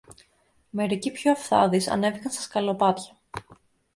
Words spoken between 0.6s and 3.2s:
Μερικοί πιο αυθάδεις ανέβηκαν στα σκαλοπάτια